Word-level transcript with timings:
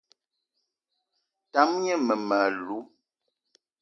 Tam 1.51 1.69
gne 1.81 1.95
mmem- 2.05 2.33
alou 2.41 2.83